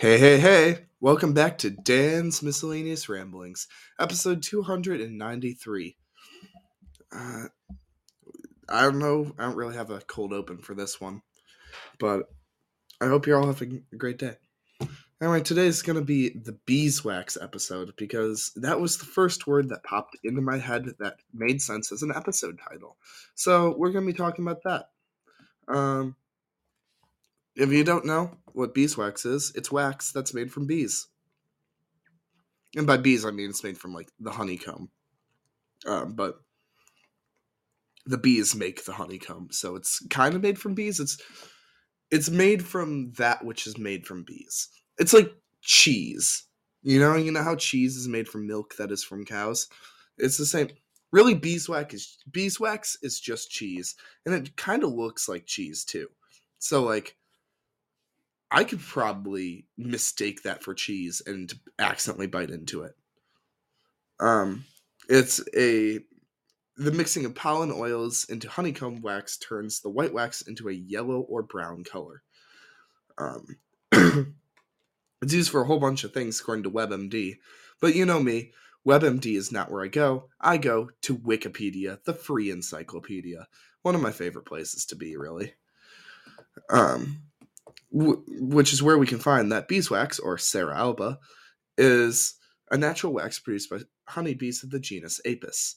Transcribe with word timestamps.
Hey, 0.00 0.16
hey, 0.16 0.38
hey! 0.38 0.86
Welcome 1.00 1.32
back 1.32 1.58
to 1.58 1.70
Dan's 1.70 2.40
Miscellaneous 2.40 3.08
Ramblings, 3.08 3.66
episode 3.98 4.44
293. 4.44 5.96
Uh, 7.10 7.44
I 8.68 8.82
don't 8.82 9.00
know, 9.00 9.34
I 9.36 9.42
don't 9.42 9.56
really 9.56 9.74
have 9.74 9.90
a 9.90 9.98
cold 10.02 10.32
open 10.32 10.58
for 10.58 10.76
this 10.76 11.00
one, 11.00 11.22
but 11.98 12.28
I 13.00 13.08
hope 13.08 13.26
you're 13.26 13.40
all 13.40 13.48
having 13.48 13.82
a 13.92 13.96
great 13.96 14.18
day. 14.18 14.36
Anyway, 15.20 15.40
today's 15.40 15.82
to 15.98 16.04
be 16.04 16.28
the 16.28 16.56
beeswax 16.64 17.36
episode 17.36 17.92
because 17.96 18.52
that 18.54 18.78
was 18.78 18.98
the 18.98 19.04
first 19.04 19.48
word 19.48 19.68
that 19.70 19.82
popped 19.82 20.16
into 20.22 20.40
my 20.40 20.58
head 20.58 20.86
that 21.00 21.16
made 21.34 21.60
sense 21.60 21.90
as 21.90 22.04
an 22.04 22.12
episode 22.14 22.60
title. 22.70 22.96
So 23.34 23.74
we're 23.76 23.90
to 24.06 24.12
be 24.12 24.16
talking 24.16 24.44
about 24.46 24.62
that. 24.62 24.90
Um, 25.66 26.14
if 27.58 27.72
you 27.72 27.82
don't 27.82 28.06
know 28.06 28.30
what 28.52 28.72
beeswax 28.72 29.26
is, 29.26 29.52
it's 29.56 29.72
wax 29.72 30.12
that's 30.12 30.32
made 30.32 30.52
from 30.52 30.66
bees. 30.66 31.08
And 32.76 32.86
by 32.86 32.96
bees, 32.96 33.24
I 33.24 33.32
mean 33.32 33.50
it's 33.50 33.64
made 33.64 33.76
from 33.76 33.92
like 33.92 34.08
the 34.20 34.30
honeycomb. 34.30 34.90
Um, 35.84 36.14
but 36.14 36.40
the 38.06 38.18
bees 38.18 38.54
make 38.54 38.84
the 38.84 38.92
honeycomb, 38.92 39.48
so 39.50 39.74
it's 39.76 40.04
kind 40.08 40.34
of 40.34 40.42
made 40.42 40.58
from 40.58 40.74
bees. 40.74 41.00
It's 41.00 41.18
it's 42.10 42.30
made 42.30 42.64
from 42.64 43.12
that 43.18 43.44
which 43.44 43.66
is 43.66 43.76
made 43.76 44.06
from 44.06 44.22
bees. 44.22 44.68
It's 44.98 45.12
like 45.12 45.32
cheese. 45.60 46.44
You 46.82 47.00
know, 47.00 47.16
you 47.16 47.32
know 47.32 47.42
how 47.42 47.56
cheese 47.56 47.96
is 47.96 48.06
made 48.08 48.28
from 48.28 48.46
milk 48.46 48.76
that 48.76 48.92
is 48.92 49.02
from 49.02 49.24
cows. 49.24 49.68
It's 50.16 50.36
the 50.36 50.46
same. 50.46 50.68
Really, 51.10 51.34
beeswax 51.34 51.94
is 51.94 52.18
beeswax 52.30 52.96
is 53.02 53.18
just 53.18 53.50
cheese, 53.50 53.96
and 54.24 54.34
it 54.34 54.56
kind 54.56 54.84
of 54.84 54.92
looks 54.92 55.28
like 55.28 55.46
cheese 55.46 55.84
too. 55.84 56.08
So 56.58 56.82
like 56.84 57.16
I 58.50 58.64
could 58.64 58.80
probably 58.80 59.66
mistake 59.76 60.42
that 60.42 60.62
for 60.62 60.74
cheese 60.74 61.20
and 61.26 61.52
accidentally 61.78 62.26
bite 62.26 62.50
into 62.50 62.82
it. 62.82 62.94
Um, 64.20 64.64
it's 65.08 65.40
a 65.56 66.00
the 66.76 66.92
mixing 66.92 67.24
of 67.24 67.34
pollen 67.34 67.72
oils 67.72 68.26
into 68.28 68.48
honeycomb 68.48 69.02
wax 69.02 69.36
turns 69.36 69.80
the 69.80 69.90
white 69.90 70.14
wax 70.14 70.42
into 70.42 70.68
a 70.68 70.72
yellow 70.72 71.20
or 71.20 71.42
brown 71.42 71.82
color. 71.82 72.22
Um, 73.18 73.56
it's 75.22 75.32
used 75.32 75.50
for 75.50 75.60
a 75.60 75.66
whole 75.66 75.80
bunch 75.80 76.04
of 76.04 76.14
things 76.14 76.40
according 76.40 76.62
to 76.64 76.70
WebMD, 76.70 77.38
but 77.80 77.96
you 77.96 78.06
know 78.06 78.22
me, 78.22 78.52
WebMD 78.86 79.36
is 79.36 79.50
not 79.50 79.70
where 79.70 79.84
I 79.84 79.88
go. 79.88 80.28
I 80.40 80.56
go 80.56 80.90
to 81.02 81.18
Wikipedia, 81.18 82.02
the 82.04 82.14
free 82.14 82.50
encyclopedia. 82.50 83.48
One 83.82 83.96
of 83.96 84.00
my 84.00 84.12
favorite 84.12 84.46
places 84.46 84.86
to 84.86 84.96
be, 84.96 85.16
really. 85.16 85.54
Um, 86.70 87.22
which 87.90 88.72
is 88.72 88.82
where 88.82 88.98
we 88.98 89.06
can 89.06 89.18
find 89.18 89.50
that 89.50 89.68
beeswax, 89.68 90.18
or 90.18 90.38
Cera 90.38 90.76
alba, 90.76 91.18
is 91.76 92.34
a 92.70 92.76
natural 92.76 93.12
wax 93.12 93.38
produced 93.38 93.70
by 93.70 93.78
honeybees 94.06 94.62
of 94.62 94.70
the 94.70 94.80
genus 94.80 95.20
Apis. 95.24 95.76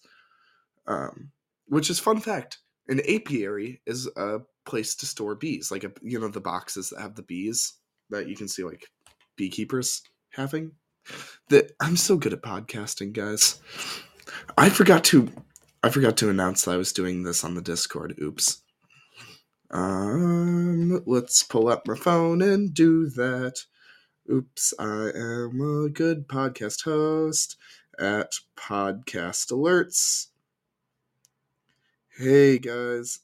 Um, 0.87 1.31
which 1.67 1.89
is 1.89 1.99
fun 1.99 2.19
fact. 2.19 2.59
An 2.87 2.99
apiary 3.07 3.81
is 3.85 4.09
a 4.17 4.39
place 4.65 4.95
to 4.95 5.05
store 5.05 5.35
bees, 5.35 5.71
like 5.71 5.83
a 5.83 5.91
you 6.01 6.19
know 6.19 6.27
the 6.27 6.41
boxes 6.41 6.89
that 6.89 7.01
have 7.01 7.15
the 7.15 7.21
bees 7.21 7.73
that 8.09 8.27
you 8.27 8.35
can 8.35 8.47
see 8.47 8.63
like 8.63 8.87
beekeepers 9.37 10.01
having. 10.31 10.73
That 11.49 11.71
I'm 11.79 11.95
so 11.95 12.17
good 12.17 12.33
at 12.33 12.41
podcasting, 12.41 13.13
guys. 13.13 13.61
I 14.57 14.69
forgot 14.69 15.03
to 15.05 15.31
I 15.83 15.89
forgot 15.89 16.17
to 16.17 16.29
announce 16.29 16.65
that 16.65 16.71
I 16.71 16.77
was 16.77 16.91
doing 16.91 17.23
this 17.23 17.43
on 17.43 17.55
the 17.55 17.61
Discord. 17.61 18.15
Oops. 18.21 18.61
Um, 19.71 21.01
let's 21.05 21.43
pull 21.43 21.69
up 21.69 21.87
my 21.87 21.95
phone 21.95 22.41
and 22.41 22.73
do 22.73 23.09
that. 23.11 23.63
Oops, 24.29 24.73
I 24.77 25.11
am 25.15 25.61
a 25.61 25.89
good 25.89 26.27
podcast 26.27 26.83
host 26.83 27.55
at 27.97 28.33
Podcast 28.57 29.51
Alerts. 29.51 30.27
Hey 32.17 32.59
guys, 32.59 33.19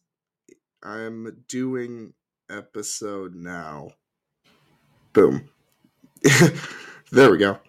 I'm 0.81 1.43
doing 1.49 2.13
episode 2.49 3.35
now. 3.35 3.89
Boom. 5.11 5.49
there 7.11 7.29
we 7.29 7.37
go. 7.37 7.59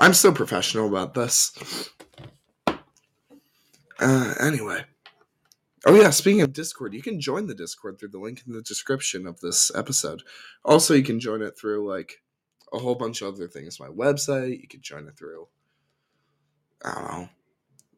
I'm 0.00 0.14
so 0.14 0.32
professional 0.32 0.88
about 0.88 1.14
this. 1.14 1.90
Uh, 4.00 4.34
anyway. 4.40 4.84
Oh 5.84 5.94
yeah, 5.94 6.10
speaking 6.10 6.42
of 6.42 6.52
Discord, 6.52 6.94
you 6.94 7.02
can 7.02 7.20
join 7.20 7.48
the 7.48 7.56
Discord 7.56 7.98
through 7.98 8.10
the 8.10 8.20
link 8.20 8.42
in 8.46 8.52
the 8.52 8.62
description 8.62 9.26
of 9.26 9.40
this 9.40 9.74
episode. 9.74 10.22
Also, 10.64 10.94
you 10.94 11.02
can 11.02 11.18
join 11.18 11.42
it 11.42 11.58
through 11.58 11.88
like 11.88 12.22
a 12.72 12.78
whole 12.78 12.94
bunch 12.94 13.20
of 13.20 13.34
other 13.34 13.48
things. 13.48 13.80
My 13.80 13.88
website, 13.88 14.60
you 14.60 14.68
can 14.68 14.80
join 14.80 15.08
it 15.08 15.18
through. 15.18 15.48
I 16.84 16.94
don't 16.94 17.10
know. 17.10 17.28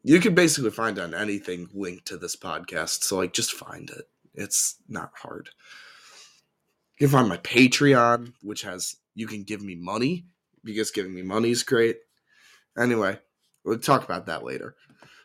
You 0.03 0.19
can 0.19 0.33
basically 0.33 0.71
find 0.71 0.97
on 0.97 1.13
anything 1.13 1.67
linked 1.73 2.07
to 2.07 2.17
this 2.17 2.35
podcast. 2.35 3.03
So 3.03 3.17
like, 3.17 3.33
just 3.33 3.53
find 3.53 3.89
it. 3.91 4.05
It's 4.33 4.75
not 4.89 5.11
hard. 5.21 5.49
You 6.99 7.07
can 7.07 7.13
find 7.13 7.29
my 7.29 7.37
Patreon, 7.37 8.33
which 8.41 8.63
has 8.63 8.95
you 9.13 9.27
can 9.27 9.43
give 9.43 9.61
me 9.61 9.75
money 9.75 10.25
because 10.63 10.89
giving 10.89 11.13
me 11.13 11.21
money 11.21 11.51
is 11.51 11.61
great. 11.61 11.97
Anyway, 12.77 13.19
we'll 13.63 13.77
talk 13.77 14.03
about 14.03 14.25
that 14.25 14.43
later. 14.43 14.75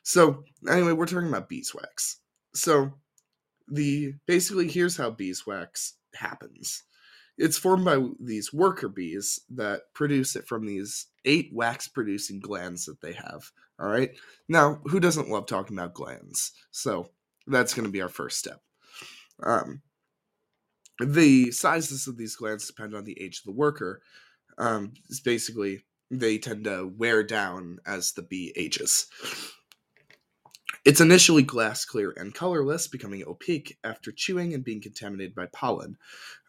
So 0.02 0.44
anyway, 0.70 0.92
we're 0.92 1.06
talking 1.06 1.28
about 1.28 1.48
beeswax 1.48 2.20
so 2.54 2.92
the 3.68 4.14
basically 4.26 4.68
here's 4.68 4.96
how 4.96 5.10
beeswax 5.10 5.94
happens. 6.14 6.82
It's 7.38 7.56
formed 7.56 7.84
by 7.84 8.04
these 8.18 8.52
worker 8.52 8.88
bees 8.88 9.40
that 9.50 9.82
produce 9.94 10.36
it 10.36 10.46
from 10.46 10.66
these 10.66 11.06
eight 11.24 11.50
wax 11.52 11.88
producing 11.88 12.40
glands 12.40 12.84
that 12.86 13.00
they 13.00 13.12
have 13.12 13.50
all 13.80 13.88
right? 13.88 14.10
Now 14.48 14.80
who 14.84 15.00
doesn't 15.00 15.30
love 15.30 15.46
talking 15.46 15.76
about 15.76 15.94
glands? 15.94 16.52
So 16.70 17.10
that's 17.46 17.74
going 17.74 17.86
to 17.86 17.92
be 17.92 18.02
our 18.02 18.08
first 18.08 18.38
step. 18.38 18.60
Um, 19.42 19.80
the 21.02 21.50
sizes 21.50 22.06
of 22.06 22.18
these 22.18 22.36
glands 22.36 22.66
depend 22.66 22.94
on 22.94 23.04
the 23.04 23.20
age 23.20 23.38
of 23.38 23.44
the 23.44 23.58
worker. 23.58 24.02
Um, 24.58 24.92
it's 25.08 25.20
basically 25.20 25.80
they 26.10 26.36
tend 26.36 26.64
to 26.64 26.92
wear 26.98 27.22
down 27.22 27.78
as 27.86 28.12
the 28.12 28.22
bee 28.22 28.52
ages 28.54 29.06
it's 30.84 31.00
initially 31.00 31.42
glass 31.42 31.84
clear 31.84 32.14
and 32.16 32.34
colorless, 32.34 32.88
becoming 32.88 33.22
opaque 33.26 33.78
after 33.84 34.10
chewing 34.10 34.54
and 34.54 34.64
being 34.64 34.80
contaminated 34.80 35.34
by 35.34 35.46
pollen. 35.46 35.98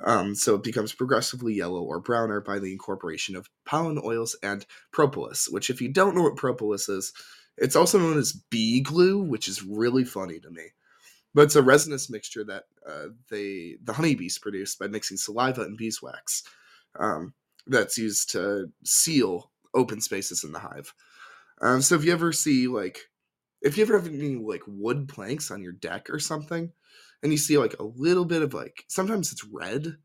Um, 0.06 0.36
so 0.36 0.56
it 0.56 0.64
becomes 0.64 0.94
progressively 0.94 1.54
yellow 1.54 1.82
or 1.82 2.00
browner 2.00 2.40
by 2.40 2.60
the 2.60 2.72
incorporation 2.72 3.36
of 3.36 3.50
pollen 3.66 4.00
oils 4.04 4.38
and 4.42 4.66
propolis, 4.92 5.48
which, 5.50 5.70
if 5.70 5.82
you 5.82 5.90
don't 5.90 6.16
know 6.16 6.24
what 6.24 6.38
propolis 6.38 6.88
is, 6.88 7.12
it's 7.58 7.76
also 7.76 8.00
known 8.00 8.18
as 8.18 8.32
bee 8.32 8.80
glue, 8.80 9.20
which 9.20 9.48
is 9.48 9.64
really 9.64 10.06
funny 10.06 10.40
to 10.40 10.50
me. 10.50 10.68
But 11.34 11.44
it's 11.44 11.56
a 11.56 11.62
resinous 11.62 12.10
mixture 12.10 12.44
that 12.46 12.64
uh, 12.88 13.08
they 13.30 13.76
the 13.84 13.94
honeybees 13.94 14.38
produce 14.38 14.76
by 14.76 14.88
mixing 14.88 15.18
saliva 15.18 15.62
and 15.62 15.78
beeswax. 15.78 16.44
Um, 17.00 17.34
that's 17.68 17.98
used 17.98 18.32
to 18.32 18.72
seal 18.84 19.52
open 19.74 20.02
spaces 20.02 20.44
in 20.44 20.52
the 20.52 20.60
hive. 20.60 20.94
Um, 21.62 21.82
so 21.82 21.96
if 21.96 22.04
you 22.04 22.12
ever 22.12 22.34
see 22.34 22.68
like 22.68 23.11
if 23.62 23.78
you 23.78 23.84
ever 23.84 24.00
have 24.00 24.08
any 24.08 24.36
like 24.36 24.64
wood 24.68 25.08
planks 25.08 25.52
on 25.52 25.62
your 25.62 25.74
deck 25.74 26.10
or 26.10 26.20
something, 26.20 26.72
and 27.24 27.32
you 27.32 27.38
see 27.38 27.58
like 27.58 27.80
a 27.80 27.84
little 27.84 28.26
bit 28.26 28.42
of 28.42 28.54
like 28.54 28.86
sometimes 28.88 29.32
it's 29.32 29.46
red, 29.46 29.98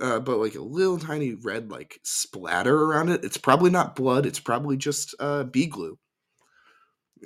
uh, 0.00 0.20
but 0.20 0.38
like 0.38 0.54
a 0.54 0.60
little 0.60 0.98
tiny 0.98 1.34
red 1.34 1.70
like 1.70 2.00
splatter 2.02 2.76
around 2.76 3.08
it, 3.10 3.24
it's 3.24 3.38
probably 3.38 3.70
not 3.70 3.96
blood. 3.96 4.26
It's 4.26 4.40
probably 4.40 4.76
just 4.76 5.14
uh, 5.20 5.44
bee 5.44 5.66
glue, 5.66 5.98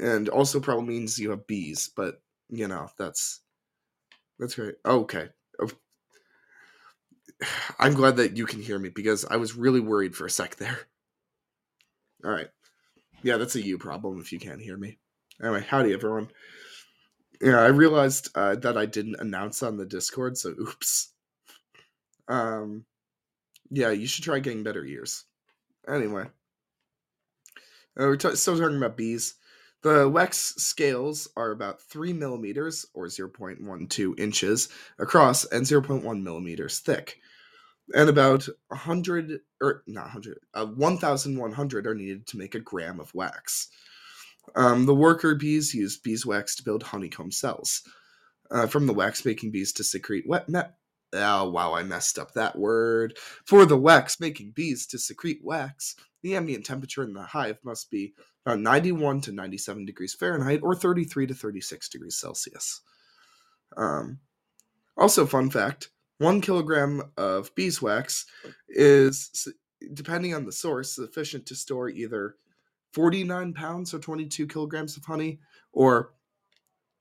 and 0.01 0.29
also 0.29 0.61
probably 0.61 0.87
means 0.87 1.19
you 1.19 1.31
have 1.31 1.47
bees. 1.47 1.91
But 1.95 2.23
you 2.49 2.69
know 2.69 2.89
that's 2.99 3.41
that's 4.39 4.55
great. 4.55 4.77
Okay. 4.85 5.29
I'm 7.79 7.95
glad 7.95 8.17
that 8.17 8.37
you 8.37 8.47
can 8.47 8.61
hear 8.61 8.79
me 8.79 8.91
because 8.91 9.25
I 9.25 9.37
was 9.37 9.57
really 9.57 9.81
worried 9.81 10.15
for 10.15 10.27
a 10.27 10.31
sec 10.31 10.57
there. 10.57 10.79
All 12.25 12.31
right. 12.31 12.49
Yeah, 13.23 13.37
that's 13.37 13.57
a 13.57 13.63
you 13.63 13.79
problem 13.79 14.21
if 14.21 14.33
you 14.33 14.39
can't 14.39 14.61
hear 14.61 14.77
me. 14.77 14.99
Anyway, 15.43 15.65
howdy 15.67 15.93
everyone. 15.93 16.29
Yeah, 17.41 17.61
I 17.61 17.69
realized 17.69 18.29
uh, 18.35 18.57
that 18.57 18.77
I 18.77 18.85
didn't 18.85 19.21
announce 19.21 19.63
on 19.63 19.79
the 19.79 19.87
Discord, 19.87 20.37
so 20.37 20.51
oops. 20.51 21.13
Um, 22.29 22.85
yeah, 23.71 23.91
you 23.91 24.07
should 24.07 24.25
try 24.25 24.39
getting 24.39 24.63
better 24.63 24.85
ears. 24.85 25.25
Anyway, 25.89 26.25
uh, 26.25 26.27
we're 27.97 28.17
t- 28.17 28.37
still 28.37 28.59
talking 28.59 28.77
about 28.77 28.97
bees. 28.97 29.35
The 29.83 30.07
wax 30.09 30.55
scales 30.59 31.29
are 31.37 31.53
about 31.53 31.81
3 31.81 32.13
millimeters 32.13 32.85
or 32.93 33.07
0.12 33.07 34.21
inches 34.21 34.69
across 34.99 35.47
and 35.47 35.65
0.1 35.65 36.23
millimeters 36.23 36.81
thick. 36.81 37.17
And 37.95 38.11
about 38.11 38.47
100, 38.69 39.41
or 39.63 39.83
not 39.87 40.05
100, 40.05 40.39
uh, 40.53 40.67
1,100 40.67 41.87
are 41.87 41.95
needed 41.95 42.27
to 42.27 42.37
make 42.37 42.55
a 42.55 42.61
gram 42.61 43.01
of 43.01 43.15
wax. 43.15 43.69
Um, 44.55 44.87
the 44.87 44.95
worker 44.95 45.35
bees 45.35 45.75
use 45.75 45.99
beeswax 45.99 46.57
to 46.57 46.65
build 46.65 46.83
honeycomb 46.83 47.31
cells. 47.31 47.83
Uh, 48.51 48.67
from 48.67 48.87
the 48.87 48.93
wax 48.93 49.25
making 49.25 49.53
bees 49.53 49.73
to 49.73 49.85
secrete 49.85 50.25
wet 50.27 50.49
oh 51.13 51.49
wow, 51.49 51.75
I 51.75 51.83
messed 51.83 52.19
up 52.19 52.33
that 52.35 52.59
word. 52.59 53.17
For 53.45 53.65
the 53.65 53.77
wax 53.77 54.21
making 54.21 54.53
bees 54.53 54.87
to 54.89 54.99
secrete 54.99 55.41
wax, 55.43 55.97
the 56.23 56.37
ambient 56.37 56.65
temperature 56.65 57.03
in 57.03 57.13
the 57.13 57.23
hive 57.23 57.59
must 57.65 57.91
be 57.91 58.15
about 58.47 58.61
91 58.61 59.21
to 59.23 59.33
97 59.33 59.85
degrees 59.85 60.15
Fahrenheit 60.15 60.61
or 60.63 60.75
33 60.75 61.27
to 61.29 61.35
36 61.35 61.89
degrees 61.89 62.17
Celsius. 62.17 62.81
Um, 63.77 64.19
also, 64.97 65.27
fun 65.27 65.51
fact 65.51 65.91
one 66.19 66.41
kilogram 66.41 67.03
of 67.17 67.55
beeswax 67.55 68.27
is, 68.69 69.49
depending 69.95 70.35
on 70.35 70.45
the 70.45 70.53
source, 70.53 70.95
sufficient 70.95 71.47
to 71.47 71.55
store 71.55 71.89
either 71.89 72.37
49 72.93 73.53
pounds 73.55 73.95
or 73.95 73.99
22 73.99 74.47
kilograms 74.47 74.97
of 74.97 75.05
honey 75.05 75.41
or 75.73 76.13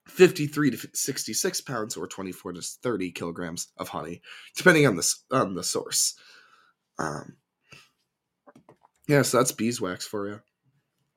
53 0.08 0.72
to 0.72 0.90
66 0.94 1.62
pounds 1.62 1.98
or 1.98 2.08
24 2.08 2.54
to 2.54 2.62
30 2.62 3.12
kilograms 3.12 3.68
of 3.78 3.90
honey, 3.90 4.22
depending 4.56 4.88
on 4.88 4.96
the, 4.96 5.16
on 5.32 5.56
the 5.56 5.64
source. 5.64 6.16
Um, 6.98 7.38
yeah, 9.08 9.22
so 9.22 9.38
that's 9.38 9.52
beeswax 9.52 10.06
for 10.06 10.28
you. 10.28 10.42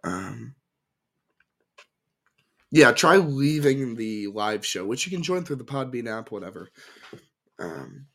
Um, 0.05 0.55
yeah, 2.71 2.93
try 2.93 3.17
leaving 3.17 3.97
the 3.97 4.29
live 4.29 4.65
show, 4.65 4.87
which 4.87 5.07
you 5.07 5.13
can 5.13 5.23
join 5.23 5.45
through 5.45 5.57
the 5.57 5.65
Podbean 5.65 6.09
app, 6.09 6.31
whatever. 6.31 6.71
Um, 7.59 8.07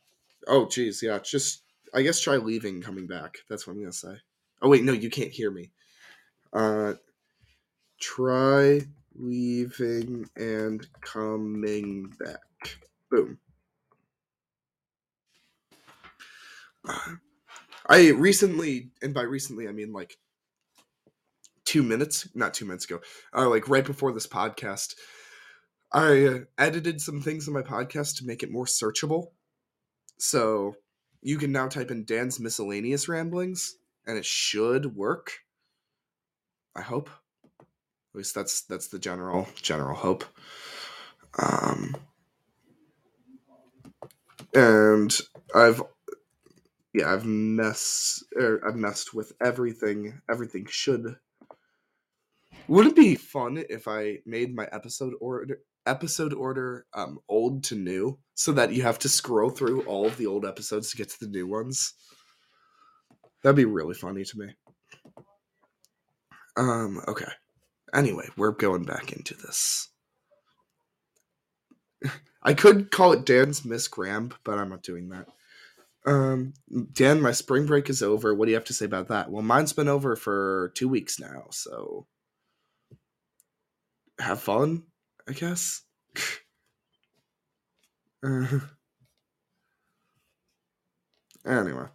oh, 0.48 0.66
geez, 0.68 1.00
yeah, 1.02 1.18
just 1.20 1.62
I 1.94 2.02
guess 2.02 2.20
try 2.20 2.36
leaving, 2.36 2.82
coming 2.82 3.06
back. 3.06 3.38
That's 3.48 3.66
what 3.66 3.74
I'm 3.74 3.80
gonna 3.80 3.92
say. 3.92 4.16
Oh 4.60 4.68
wait, 4.68 4.82
no, 4.82 4.92
you 4.92 5.10
can't 5.10 5.30
hear 5.30 5.50
me. 5.50 5.70
Uh, 6.52 6.94
try 8.00 8.80
leaving 9.14 10.28
and 10.36 10.86
coming 11.00 12.12
back. 12.18 12.78
Boom. 13.10 13.38
Uh, 16.88 17.16
I 17.88 18.10
recently, 18.10 18.90
and 19.02 19.14
by 19.14 19.22
recently 19.22 19.68
I 19.68 19.72
mean 19.72 19.92
like 19.92 20.16
two 21.64 21.82
minutes, 21.82 22.28
not 22.34 22.54
two 22.54 22.64
minutes 22.64 22.84
ago, 22.84 23.00
uh, 23.36 23.48
like 23.48 23.68
right 23.68 23.84
before 23.84 24.12
this 24.12 24.26
podcast, 24.26 24.94
I 25.92 26.26
uh, 26.26 26.38
edited 26.58 27.00
some 27.00 27.20
things 27.20 27.48
in 27.48 27.54
my 27.54 27.62
podcast 27.62 28.18
to 28.18 28.26
make 28.26 28.42
it 28.42 28.50
more 28.50 28.66
searchable. 28.66 29.28
So 30.18 30.74
you 31.22 31.38
can 31.38 31.52
now 31.52 31.68
type 31.68 31.90
in 31.90 32.04
Dan's 32.04 32.38
miscellaneous 32.40 33.08
ramblings, 33.08 33.76
and 34.06 34.18
it 34.18 34.24
should 34.24 34.96
work. 34.96 35.32
I 36.78 36.82
hope. 36.82 37.10
At 37.60 38.14
least 38.14 38.34
that's 38.34 38.62
that's 38.62 38.88
the 38.88 39.00
general 39.00 39.48
general 39.60 39.96
hope. 39.96 40.24
Um, 41.42 41.96
and 44.54 45.16
I've 45.54 45.82
yeah 46.94 47.12
I've 47.12 47.26
mess 47.26 48.22
er, 48.40 48.62
I've 48.66 48.76
messed 48.76 49.12
with 49.12 49.32
everything. 49.42 50.20
Everything 50.30 50.66
should. 50.70 51.16
Would 52.68 52.86
it 52.86 52.96
be 52.96 53.16
fun 53.16 53.64
if 53.68 53.88
I 53.88 54.18
made 54.24 54.54
my 54.54 54.68
episode 54.70 55.14
order 55.20 55.58
episode 55.84 56.34
order 56.34 56.86
um 56.94 57.18
old 57.28 57.64
to 57.64 57.74
new 57.74 58.18
so 58.34 58.52
that 58.52 58.72
you 58.72 58.82
have 58.82 58.98
to 59.00 59.08
scroll 59.08 59.50
through 59.50 59.82
all 59.82 60.06
of 60.06 60.16
the 60.16 60.26
old 60.26 60.46
episodes 60.46 60.90
to 60.90 60.96
get 60.96 61.08
to 61.10 61.20
the 61.20 61.30
new 61.30 61.46
ones? 61.46 61.94
That'd 63.42 63.56
be 63.56 63.64
really 63.64 63.94
funny 63.94 64.24
to 64.24 64.38
me. 64.38 64.54
Um, 66.58 67.00
okay. 67.06 67.30
Anyway, 67.94 68.28
we're 68.36 68.50
going 68.50 68.84
back 68.84 69.12
into 69.12 69.34
this. 69.34 69.88
I 72.42 72.52
could 72.54 72.90
call 72.90 73.12
it 73.12 73.24
Dan's 73.24 73.64
Miss 73.64 73.88
Graham, 73.88 74.34
but 74.44 74.58
I'm 74.58 74.68
not 74.68 74.82
doing 74.82 75.08
that. 75.10 75.26
Um, 76.04 76.54
Dan, 76.92 77.20
my 77.20 77.32
spring 77.32 77.66
break 77.66 77.88
is 77.88 78.02
over. 78.02 78.34
What 78.34 78.46
do 78.46 78.50
you 78.50 78.56
have 78.56 78.64
to 78.66 78.74
say 78.74 78.84
about 78.86 79.08
that? 79.08 79.30
Well, 79.30 79.42
mine's 79.42 79.72
been 79.72 79.88
over 79.88 80.16
for 80.16 80.72
two 80.74 80.88
weeks 80.88 81.20
now, 81.20 81.44
so 81.50 82.06
have 84.18 84.40
fun, 84.40 84.84
I 85.28 85.32
guess. 85.32 85.82
uh, 88.24 88.58
anyway, 91.46 91.86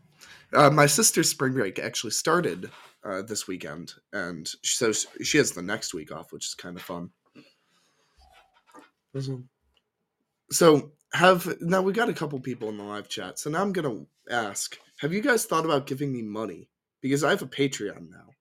uh, 0.53 0.69
my 0.69 0.85
sister's 0.85 1.29
spring 1.29 1.53
break 1.53 1.79
actually 1.79 2.11
started 2.11 2.69
uh, 3.05 3.21
this 3.21 3.47
weekend, 3.47 3.93
and 4.13 4.49
so 4.63 4.91
she 5.23 5.37
has 5.37 5.51
the 5.51 5.61
next 5.61 5.93
week 5.93 6.11
off, 6.11 6.31
which 6.31 6.47
is 6.47 6.53
kind 6.55 6.77
of 6.77 6.83
fun. 6.83 7.09
So 10.51 10.91
have 11.13 11.55
now 11.61 11.81
we 11.81 11.93
got 11.93 12.09
a 12.09 12.13
couple 12.13 12.39
people 12.39 12.69
in 12.69 12.77
the 12.77 12.83
live 12.83 13.09
chat. 13.09 13.39
So 13.39 13.49
now 13.49 13.61
I'm 13.61 13.73
gonna 13.73 14.05
ask: 14.29 14.77
Have 14.99 15.13
you 15.13 15.21
guys 15.21 15.45
thought 15.45 15.65
about 15.65 15.87
giving 15.87 16.11
me 16.13 16.21
money? 16.21 16.69
Because 17.01 17.23
I 17.23 17.31
have 17.31 17.41
a 17.41 17.47
Patreon 17.47 18.09
now. 18.09 18.33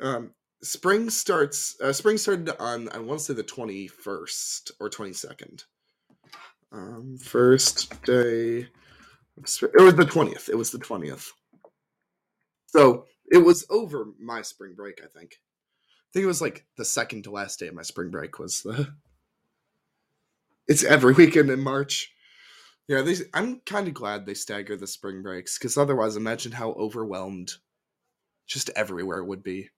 Um, 0.00 0.30
spring 0.62 1.10
starts. 1.10 1.76
Uh, 1.80 1.92
spring 1.92 2.18
started 2.18 2.50
on 2.60 2.88
I 2.90 2.98
want 2.98 3.20
to 3.20 3.24
say 3.26 3.34
the 3.34 3.42
twenty 3.42 3.88
first 3.88 4.72
or 4.80 4.88
twenty 4.88 5.12
second. 5.12 5.64
Um, 6.72 7.18
first 7.22 8.02
day. 8.04 8.68
It 9.36 9.82
was 9.82 9.94
the 9.96 10.06
twentieth. 10.06 10.48
It 10.48 10.56
was 10.56 10.70
the 10.70 10.78
twentieth. 10.78 11.32
So 12.74 13.06
it 13.30 13.38
was 13.38 13.64
over 13.70 14.08
my 14.18 14.42
spring 14.42 14.74
break. 14.74 15.00
I 15.02 15.06
think. 15.06 15.40
I 15.86 16.08
think 16.12 16.24
it 16.24 16.28
was 16.28 16.42
like 16.42 16.66
the 16.76 16.84
second 16.84 17.22
to 17.24 17.30
last 17.30 17.60
day 17.60 17.68
of 17.68 17.74
my 17.74 17.82
spring 17.82 18.10
break 18.10 18.38
was 18.38 18.62
the. 18.62 18.92
It's 20.66 20.82
every 20.82 21.12
weekend 21.12 21.50
in 21.50 21.60
March. 21.60 22.10
Yeah, 22.88 23.02
they, 23.02 23.16
I'm 23.34 23.60
kind 23.66 23.86
of 23.86 23.92
glad 23.92 24.24
they 24.24 24.32
stagger 24.32 24.78
the 24.78 24.86
spring 24.86 25.20
breaks 25.20 25.58
because 25.58 25.76
otherwise, 25.76 26.16
imagine 26.16 26.52
how 26.52 26.70
overwhelmed 26.70 27.52
just 28.46 28.70
everywhere 28.70 29.22
would 29.22 29.42
be. 29.42 29.68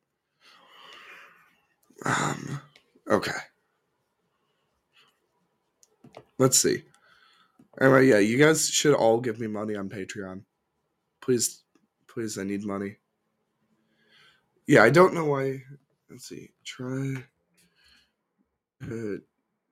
Um, 2.05 2.61
okay. 3.11 3.33
Let's 6.39 6.57
see. 6.57 6.85
Anyway, 7.81 8.07
yeah, 8.07 8.19
you 8.19 8.39
guys 8.39 8.69
should 8.69 8.95
all 8.95 9.21
give 9.21 9.41
me 9.41 9.49
money 9.49 9.75
on 9.75 9.89
Patreon. 9.89 10.43
Please, 11.21 11.65
please, 12.17 12.39
I 12.39 12.45
need 12.45 12.65
money. 12.65 12.97
Yeah, 14.67 14.83
I 14.83 14.89
don't 14.89 15.13
know 15.13 15.27
why. 15.27 15.65
Let's 16.09 16.27
see. 16.27 16.49
Try. 16.65 17.13
Uh, 18.83 19.19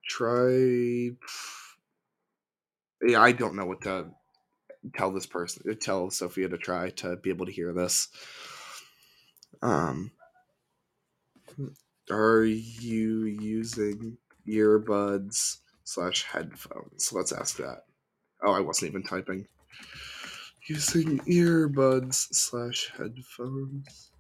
try. 0.07 1.11
Yeah, 3.01 3.23
I 3.23 3.33
don't 3.33 3.57
know 3.57 3.65
what 3.65 3.81
to 3.83 4.09
tell 4.95 5.11
this 5.11 5.25
person, 5.25 5.75
tell 5.79 6.11
Sophia 6.11 6.51
to 6.51 6.59
try 6.59 6.91
to 6.91 7.17
be 7.17 7.31
able 7.31 7.47
to 7.47 7.53
hear 7.53 7.73
this. 7.73 8.09
Um, 9.63 10.11
are 12.11 12.45
you 12.45 13.25
using 13.25 14.19
earbuds 14.47 15.61
slash 15.85 16.25
headphones? 16.25 17.11
Let's 17.11 17.33
ask 17.33 17.57
that. 17.57 17.85
Oh, 18.45 18.53
I 18.53 18.61
wasn't 18.61 18.91
even 18.91 19.03
typing. 19.03 19.47
Using 20.67 21.19
earbuds 21.21 22.15
slash 22.35 22.91
headphones. 22.97 24.11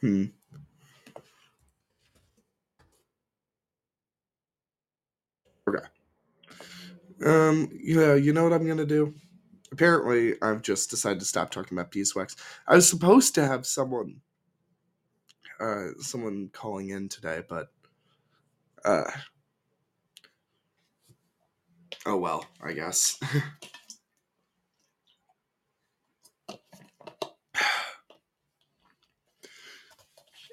Hmm. 0.00 0.24
Okay. 5.68 5.84
Um, 7.24 7.68
yeah, 7.82 8.14
you 8.14 8.32
know 8.32 8.44
what 8.44 8.52
I'm 8.52 8.66
gonna 8.66 8.86
do? 8.86 9.14
Apparently, 9.72 10.34
I've 10.42 10.62
just 10.62 10.90
decided 10.90 11.20
to 11.20 11.26
stop 11.26 11.50
talking 11.50 11.76
about 11.78 11.90
beeswax. 11.90 12.36
I 12.66 12.74
was 12.76 12.88
supposed 12.88 13.34
to 13.36 13.46
have 13.46 13.66
someone 13.66 14.20
uh 15.60 15.88
someone 15.98 16.48
calling 16.52 16.88
in 16.90 17.08
today, 17.08 17.42
but 17.48 17.70
uh 18.84 19.10
oh 22.06 22.16
well, 22.16 22.46
I 22.62 22.72
guess. 22.72 23.18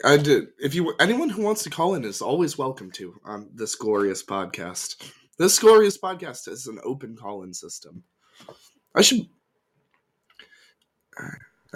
I 0.06 0.18
did. 0.18 0.44
Uh, 0.44 0.48
if 0.60 0.75
you 0.75 0.94
anyone 1.00 1.30
who 1.30 1.42
wants 1.42 1.63
to 1.63 1.70
call 1.70 1.96
in 1.96 2.06
is 2.06 2.22
always 2.22 2.58
welcome 2.58 2.92
to 2.92 3.20
on 3.25 3.50
this 3.54 3.75
glorious 3.75 4.24
podcast. 4.24 5.12
This 5.38 5.60
glorious 5.60 5.98
podcast 5.98 6.48
is 6.48 6.66
an 6.66 6.80
open 6.84 7.16
call-in 7.16 7.54
system. 7.54 8.04
I 8.96 9.01
should. 9.01 9.27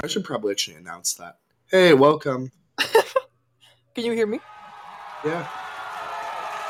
I 0.03 0.07
should 0.07 0.23
probably 0.23 0.51
actually 0.51 0.77
announce 0.77 1.13
that. 1.15 1.37
Hey, 1.69 1.93
welcome. 1.93 2.51
Can 2.77 4.05
you 4.05 4.13
hear 4.13 4.25
me? 4.25 4.39
Yeah. 5.23 5.47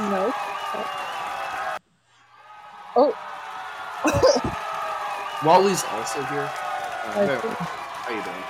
No. 0.01 1.07
Oh. 2.95 3.13
Wally's 5.45 5.83
also 5.85 6.21
here. 6.23 6.41
Uh, 6.41 7.13
I 7.15 7.25
hey, 7.25 7.39
see. 7.41 7.47
how 7.57 8.09
you 8.09 8.23
doing? 8.23 8.43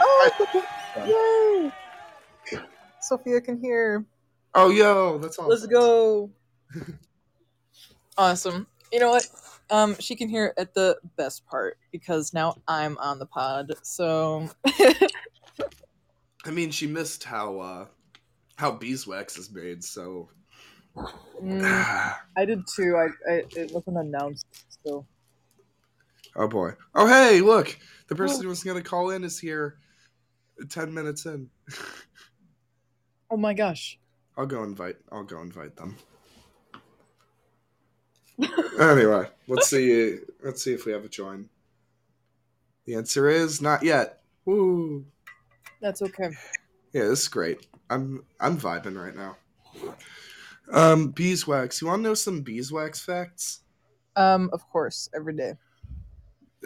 Oh, 0.00 1.72
Yay! 2.52 2.60
Sophia 3.00 3.40
can 3.40 3.58
hear. 3.58 4.04
Oh, 4.54 4.70
yo, 4.70 5.18
that's 5.18 5.38
awesome. 5.38 5.50
Let's 5.50 5.66
go. 5.66 6.30
awesome. 8.18 8.66
You 8.92 9.00
know 9.00 9.10
what? 9.10 9.26
Um, 9.70 9.96
she 9.98 10.16
can 10.16 10.28
hear 10.28 10.54
at 10.56 10.74
the 10.74 10.98
best 11.16 11.46
part 11.46 11.78
because 11.92 12.32
now 12.32 12.56
I'm 12.66 12.98
on 12.98 13.18
the 13.18 13.26
pod. 13.26 13.72
So 13.82 14.48
I 16.44 16.50
mean, 16.50 16.70
she 16.70 16.86
missed 16.86 17.24
how 17.24 17.60
uh 17.60 17.86
how 18.58 18.72
beeswax 18.72 19.38
is 19.38 19.50
made, 19.50 19.82
so 19.84 20.28
Mm, 21.42 21.62
oh 21.62 22.16
I 22.36 22.44
did 22.44 22.66
too. 22.66 22.96
I, 22.96 23.32
I 23.32 23.42
it 23.56 23.72
wasn't 23.72 23.98
announced. 23.98 24.46
So 24.84 25.06
Oh 26.36 26.48
boy. 26.48 26.72
Oh 26.94 27.06
hey, 27.06 27.40
look, 27.40 27.78
the 28.08 28.14
person 28.14 28.42
who 28.42 28.48
was 28.48 28.64
gonna 28.64 28.82
call 28.82 29.10
in 29.10 29.24
is 29.24 29.38
here. 29.38 29.78
Ten 30.68 30.92
minutes 30.92 31.24
in. 31.26 31.48
oh 33.30 33.36
my 33.36 33.54
gosh. 33.54 33.98
I'll 34.36 34.46
go 34.46 34.64
invite. 34.64 34.96
I'll 35.10 35.24
go 35.24 35.40
invite 35.40 35.76
them. 35.76 35.96
anyway, 38.80 39.28
let's 39.46 39.68
see. 39.68 40.16
Let's 40.42 40.62
see 40.62 40.72
if 40.72 40.84
we 40.84 40.92
have 40.92 41.04
a 41.04 41.08
join. 41.08 41.48
The 42.86 42.94
answer 42.94 43.28
is 43.28 43.60
not 43.60 43.82
yet. 43.82 44.20
Woo! 44.44 45.04
That's 45.80 46.02
okay. 46.02 46.30
Yeah, 46.98 47.04
this 47.04 47.22
is 47.22 47.28
great. 47.28 47.64
I'm 47.90 48.24
I'm 48.40 48.58
vibing 48.58 49.00
right 49.00 49.14
now. 49.14 49.36
Um, 50.72 51.12
beeswax. 51.12 51.80
You 51.80 51.86
want 51.86 52.00
to 52.00 52.02
know 52.02 52.14
some 52.14 52.42
beeswax 52.42 52.98
facts? 53.00 53.60
Um, 54.16 54.50
of 54.52 54.68
course, 54.68 55.08
every 55.14 55.36
day. 55.36 55.54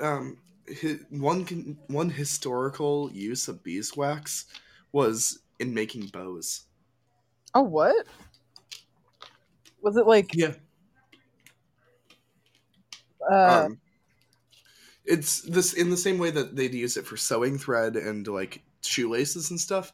Um, 0.02 0.38
hi, 0.80 1.00
one 1.10 1.44
con- 1.44 1.76
one 1.88 2.08
historical 2.08 3.12
use 3.12 3.46
of 3.46 3.62
beeswax 3.62 4.46
was 4.92 5.40
in 5.58 5.74
making 5.74 6.06
bows. 6.06 6.64
Oh 7.54 7.60
what? 7.60 8.06
Was 9.82 9.98
it 9.98 10.06
like 10.06 10.34
Yeah. 10.34 10.54
uh 13.30 13.66
um, 13.66 13.80
it's 15.04 15.42
this 15.42 15.74
in 15.74 15.90
the 15.90 15.96
same 15.98 16.16
way 16.16 16.30
that 16.30 16.56
they'd 16.56 16.72
use 16.72 16.96
it 16.96 17.06
for 17.06 17.18
sewing 17.18 17.58
thread 17.58 17.96
and 17.96 18.26
like 18.26 18.62
shoelaces 18.80 19.50
and 19.50 19.60
stuff. 19.60 19.92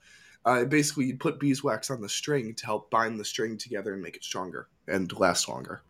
Uh, 0.48 0.64
basically, 0.64 1.04
you'd 1.04 1.20
put 1.20 1.38
beeswax 1.38 1.90
on 1.90 2.00
the 2.00 2.08
string 2.08 2.54
to 2.54 2.64
help 2.64 2.90
bind 2.90 3.20
the 3.20 3.24
string 3.24 3.58
together 3.58 3.92
and 3.92 4.02
make 4.02 4.16
it 4.16 4.24
stronger 4.24 4.68
and 4.86 5.12
last 5.18 5.46
longer. 5.46 5.82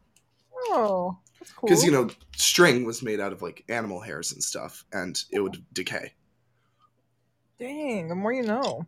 oh 0.70 1.16
that's 1.38 1.52
cool. 1.52 1.68
Because 1.68 1.84
you 1.84 1.92
know, 1.92 2.10
string 2.36 2.84
was 2.84 3.00
made 3.00 3.20
out 3.20 3.32
of 3.32 3.40
like 3.40 3.62
animal 3.68 4.00
hairs 4.00 4.32
and 4.32 4.42
stuff, 4.42 4.84
and 4.92 5.22
it 5.30 5.38
would 5.38 5.64
decay. 5.72 6.12
Dang, 7.60 8.08
the 8.08 8.16
more 8.16 8.32
you 8.32 8.42
know. 8.42 8.84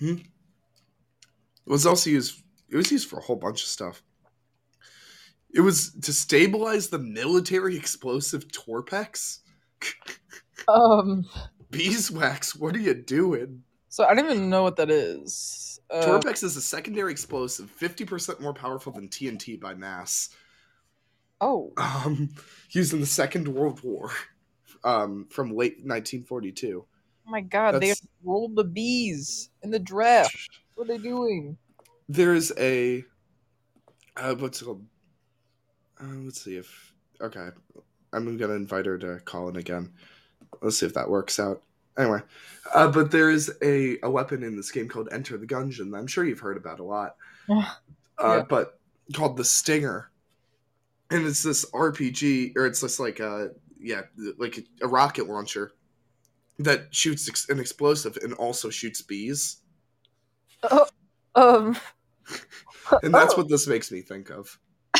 It 0.00 0.22
was 1.66 1.84
also 1.84 2.08
used. 2.08 2.42
It 2.70 2.76
was 2.76 2.90
used 2.90 3.10
for 3.10 3.18
a 3.18 3.22
whole 3.22 3.36
bunch 3.36 3.62
of 3.62 3.68
stuff. 3.68 4.02
It 5.52 5.60
was 5.60 5.92
to 6.02 6.12
stabilize 6.14 6.88
the 6.88 6.98
military 6.98 7.76
explosive 7.76 8.48
Torpex. 8.48 9.40
Um 10.66 11.24
Beeswax, 11.70 12.54
what 12.56 12.74
are 12.74 12.80
you 12.80 12.92
doing? 12.92 13.62
So 13.88 14.04
I 14.04 14.14
don't 14.14 14.24
even 14.26 14.50
know 14.50 14.62
what 14.62 14.76
that 14.76 14.90
is. 14.90 15.80
Uh, 15.90 16.02
Torpex 16.04 16.42
is 16.42 16.56
a 16.56 16.60
secondary 16.60 17.10
explosive, 17.12 17.70
fifty 17.70 18.04
percent 18.04 18.40
more 18.40 18.52
powerful 18.54 18.92
than 18.92 19.08
TNT 19.08 19.58
by 19.60 19.74
mass. 19.74 20.30
oh, 21.40 21.72
Um, 21.76 22.30
used 22.70 22.92
in 22.92 23.00
the 23.00 23.06
Second 23.06 23.48
World 23.48 23.82
War, 23.82 24.10
um, 24.84 25.26
from 25.30 25.54
late 25.54 25.84
nineteen 25.84 26.24
forty-two. 26.24 26.84
oh 27.26 27.30
my 27.30 27.40
god, 27.40 27.74
That's- 27.74 28.00
they 28.00 28.06
rolled 28.22 28.54
the 28.56 28.64
bees 28.64 29.50
in 29.62 29.70
the 29.70 29.78
draft. 29.78 30.60
What 30.74 30.84
are 30.90 30.96
they 30.96 31.02
doing? 31.02 31.56
There's 32.08 32.52
a, 32.58 33.04
uh, 34.16 34.34
what's 34.36 34.62
it 34.62 34.64
called? 34.66 34.84
Uh, 36.00 36.06
let's 36.24 36.40
see 36.42 36.56
if 36.56 36.92
okay. 37.20 37.48
I'm 38.12 38.36
gonna 38.38 38.54
invite 38.54 38.86
her 38.86 38.96
to 38.98 39.20
call 39.24 39.48
in 39.48 39.56
again. 39.56 39.92
Let's 40.62 40.78
see 40.78 40.86
if 40.86 40.94
that 40.94 41.10
works 41.10 41.38
out. 41.40 41.62
Anyway, 41.98 42.20
uh, 42.74 42.88
but 42.90 43.10
there's 43.10 43.50
a, 43.62 43.98
a 44.02 44.10
weapon 44.10 44.42
in 44.44 44.56
this 44.56 44.70
game 44.70 44.88
called 44.88 45.08
Enter 45.10 45.36
the 45.36 45.46
Gungeon 45.46 45.90
that 45.90 45.98
I'm 45.98 46.06
sure 46.06 46.24
you've 46.24 46.38
heard 46.40 46.56
about 46.56 46.78
a 46.80 46.84
lot. 46.84 47.16
Uh, 47.50 47.64
Yeah. 48.20 48.42
But 48.48 48.78
called 49.14 49.36
the 49.36 49.44
Stinger, 49.44 50.10
and 51.10 51.26
it's 51.26 51.42
this 51.42 51.64
RPG, 51.72 52.56
or 52.56 52.66
it's 52.66 52.80
just 52.80 53.00
like 53.00 53.20
a 53.20 53.50
yeah, 53.80 54.02
like 54.38 54.64
a 54.82 54.86
rocket 54.88 55.28
launcher 55.28 55.72
that 56.58 56.94
shoots 56.94 57.28
ex- 57.28 57.48
an 57.48 57.58
explosive 57.60 58.16
and 58.22 58.32
also 58.34 58.70
shoots 58.70 59.00
bees, 59.02 59.58
Um 61.34 61.76
and 63.02 63.14
that's 63.14 63.34
Oh. 63.34 63.38
what 63.38 63.48
this 63.48 63.66
makes 63.66 63.90
me 63.92 64.02
think 64.02 64.30
of. 64.30 64.58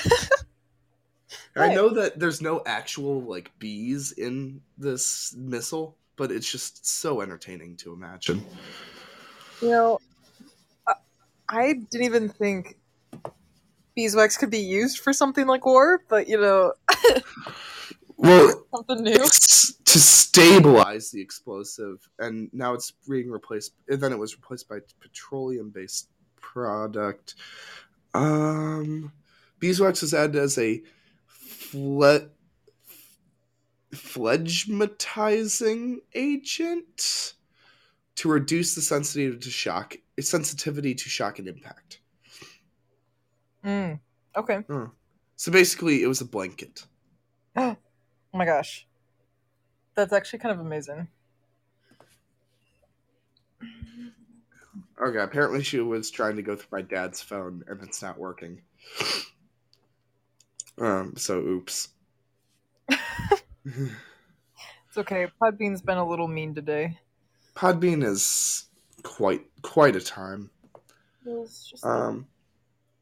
I 1.57 1.75
know 1.75 1.89
that 1.91 2.19
there's 2.21 2.41
no 2.41 2.63
actual 2.67 3.21
like 3.23 3.51
bees 3.59 4.13
in 4.13 4.61
this 4.79 5.35
missile, 5.37 5.97
but 6.19 6.31
it's 6.31 6.51
just 6.51 6.85
so 6.85 7.21
entertaining 7.23 7.77
to 7.77 7.93
imagine. 7.95 8.45
You 9.63 9.69
know, 9.71 9.99
I, 11.49 11.73
didn't 11.91 12.05
even 12.05 12.29
think 12.29 12.77
beeswax 13.95 14.37
could 14.37 14.51
be 14.51 14.59
used 14.59 14.99
for 14.99 15.13
something 15.13 15.47
like 15.47 15.65
war, 15.65 16.03
but 16.09 16.29
you 16.29 16.39
know, 16.41 16.75
Well, 18.19 18.67
something 18.75 19.05
new. 19.05 19.19
to 19.19 19.99
stabilize 19.99 21.11
the 21.13 21.21
explosive, 21.21 22.07
and 22.19 22.51
now 22.53 22.75
it's 22.75 22.93
being 23.09 23.31
replaced. 23.31 23.75
and 23.89 24.01
Then 24.01 24.13
it 24.13 24.19
was 24.19 24.35
replaced 24.37 24.69
by 24.69 24.81
petroleum-based 25.01 26.09
product. 26.41 27.37
Um, 28.15 29.13
beeswax 29.61 30.03
is 30.03 30.15
added 30.15 30.37
as 30.37 30.59
a 30.59 30.83
fle- 31.27 32.29
phlegmatizing 33.99 35.97
agent 36.15 37.35
to 38.17 38.29
reduce 38.29 38.75
the 38.75 38.81
sensitivity 38.81 39.39
to 39.41 39.51
shock, 39.51 39.97
sensitivity 40.21 40.95
to 40.95 41.09
shock 41.09 41.39
and 41.39 41.49
impact. 41.49 42.01
Mm, 43.65 43.99
okay. 44.37 44.65
So 45.37 45.53
basically, 45.53 46.03
it 46.03 46.07
was 46.07 46.21
a 46.21 46.27
blanket. 46.27 46.87
Oh 48.31 48.37
my 48.37 48.45
gosh. 48.45 48.87
That's 49.95 50.13
actually 50.13 50.41
kind 50.41 50.53
of 50.55 50.61
amazing. 50.61 51.09
Okay, 55.01 55.19
apparently 55.19 55.63
she 55.63 55.81
was 55.81 56.11
trying 56.11 56.37
to 56.37 56.43
go 56.43 56.57
through 56.57 56.79
my 56.79 56.83
dad's 56.83 57.23
phone 57.23 57.65
and 57.69 57.83
it's 57.83 58.03
not 58.03 58.19
working. 58.19 58.61
Um, 60.81 61.15
so 61.17 61.41
oops. 61.41 61.89
It's 64.89 64.97
okay. 64.97 65.27
Podbean's 65.41 65.83
been 65.83 65.99
a 65.99 66.09
little 66.09 66.29
mean 66.29 66.55
today. 66.55 66.99
Podbean 67.55 68.05
is 68.05 68.67
quite 69.03 69.43
quite 69.63 69.97
a 69.97 70.01
time. 70.01 70.51
It's 71.27 71.69
just 71.69 71.85
Um 71.85 72.27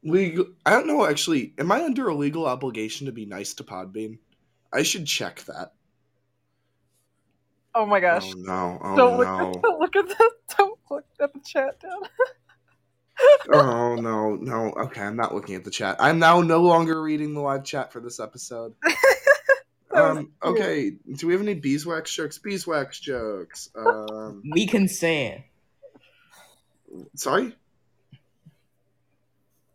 legal 0.03 0.47
I 0.65 0.71
don't 0.71 0.87
know 0.87 1.05
actually, 1.05 1.53
am 1.57 1.71
I 1.71 1.83
under 1.83 2.09
a 2.09 2.15
legal 2.15 2.45
obligation 2.45 3.05
to 3.05 3.11
be 3.11 3.25
nice 3.25 3.53
to 3.55 3.63
Podbean? 3.63 4.17
I 4.73 4.83
should 4.83 5.05
check 5.05 5.43
that. 5.45 5.73
oh 7.73 7.85
my 7.85 7.99
gosh. 7.99 8.29
Oh 8.35 8.39
no. 8.39 8.79
Oh 8.81 8.95
don't 8.97 9.17
look 9.17 9.27
no. 9.27 9.49
at 9.49 9.61
don't 9.61 9.79
look 9.79 9.95
at 9.95 10.07
the 10.07 10.31
don't 10.57 10.79
look 10.89 11.05
at 11.21 11.33
the 11.33 11.39
chat 11.39 11.79
down. 11.79 12.09
oh 13.53 13.95
no, 13.95 14.35
no. 14.35 14.71
Okay, 14.73 15.01
I'm 15.01 15.15
not 15.15 15.33
looking 15.33 15.55
at 15.55 15.63
the 15.63 15.71
chat. 15.71 15.95
I'm 15.99 16.19
now 16.19 16.41
no 16.41 16.61
longer 16.61 17.01
reading 17.01 17.33
the 17.33 17.41
live 17.41 17.63
chat 17.63 17.91
for 17.91 17.99
this 17.99 18.19
episode. 18.19 18.73
That 19.91 20.09
was 20.09 20.17
Um, 20.17 20.31
okay, 20.43 20.91
do 21.15 21.27
we 21.27 21.33
have 21.33 21.41
any 21.41 21.53
beeswax 21.53 22.13
jokes? 22.13 22.37
Beeswax 22.37 22.99
jokes. 22.99 23.69
Um, 23.75 24.43
We 24.51 24.67
can 24.67 24.87
say 24.87 25.45
sorry? 27.15 27.55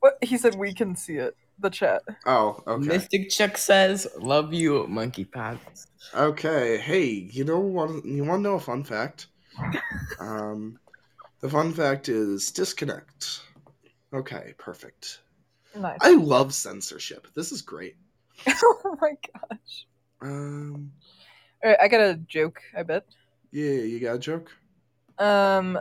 What 0.00 0.18
he 0.22 0.36
said 0.36 0.56
we 0.56 0.74
can 0.74 0.96
see 0.96 1.14
it. 1.16 1.36
The 1.58 1.70
chat. 1.70 2.02
Oh, 2.26 2.60
okay. 2.66 2.88
Mystic 2.88 3.30
Chuck 3.30 3.56
says, 3.56 4.08
"Love 4.18 4.52
you, 4.52 4.86
Monkey 4.88 5.24
Pads." 5.24 5.86
Okay, 6.14 6.78
hey, 6.78 7.04
you 7.04 7.44
know 7.44 7.60
what? 7.60 8.04
You 8.04 8.24
want 8.24 8.40
to 8.40 8.42
know 8.42 8.54
a 8.54 8.60
fun 8.60 8.84
fact? 8.84 9.28
Um, 10.18 10.78
the 11.40 11.48
fun 11.48 11.72
fact 11.72 12.08
is 12.08 12.50
disconnect. 12.52 13.40
Okay, 14.12 14.54
perfect. 14.58 15.20
Nice. 15.76 15.98
I 16.00 16.14
love 16.14 16.54
censorship. 16.54 17.26
This 17.34 17.50
is 17.50 17.62
great. 17.62 17.96
oh 18.46 18.96
my 19.00 19.14
gosh. 19.32 19.86
Um, 20.22 20.92
Alright, 21.64 21.78
I 21.80 21.88
got 21.88 22.00
a 22.00 22.14
joke, 22.14 22.60
I 22.76 22.82
bet. 22.82 23.04
yeah, 23.50 23.70
you 23.70 24.00
got 24.00 24.14
a 24.16 24.18
joke? 24.18 24.52
Um 25.18 25.78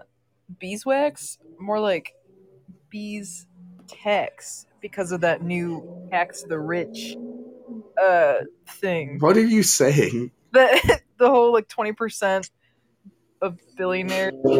beeswax? 0.59 1.37
More 1.59 1.79
like 1.79 2.13
bees 2.89 3.45
tax 3.87 4.65
because 4.81 5.11
of 5.11 5.21
that 5.21 5.43
new 5.43 5.85
tax 6.11 6.43
the 6.43 6.59
rich 6.59 7.17
uh 8.01 8.35
thing. 8.79 9.19
What 9.19 9.37
are 9.37 9.45
you 9.45 9.63
saying? 9.63 10.31
The 10.53 10.99
the 11.17 11.29
whole 11.29 11.53
like 11.53 11.69
twenty 11.69 11.93
percent 11.93 12.49
of 13.41 13.57
billionaires. 13.77 14.33
You, 14.43 14.57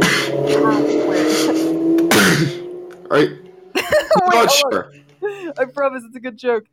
Wait, 3.12 3.36
not 4.34 4.52
sure. 4.52 4.92
I 5.58 5.66
promise 5.66 6.04
it's 6.06 6.16
a 6.16 6.20
good 6.20 6.38
joke. 6.38 6.64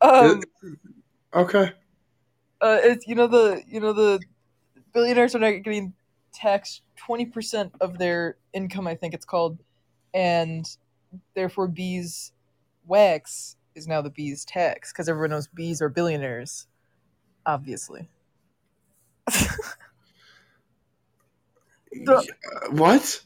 Um, 0.00 0.42
Okay. 1.34 1.72
Uh, 2.60 2.78
it's 2.82 3.06
you 3.06 3.14
know 3.14 3.26
the 3.26 3.62
you 3.66 3.80
know 3.80 3.92
the 3.92 4.20
billionaires 4.92 5.34
are 5.34 5.38
not 5.38 5.50
getting 5.62 5.92
taxed 6.32 6.82
twenty 6.96 7.26
percent 7.26 7.72
of 7.80 7.98
their 7.98 8.36
income. 8.52 8.86
I 8.86 8.94
think 8.94 9.14
it's 9.14 9.26
called, 9.26 9.58
and 10.14 10.66
therefore 11.34 11.68
bees 11.68 12.32
wax 12.86 13.56
is 13.74 13.86
now 13.86 14.02
the 14.02 14.10
bees 14.10 14.44
tax 14.44 14.92
because 14.92 15.08
everyone 15.08 15.30
knows 15.30 15.46
bees 15.48 15.80
are 15.80 15.88
billionaires, 15.88 16.66
obviously. 17.46 18.08
The- 21.90 22.26
what? 22.70 23.22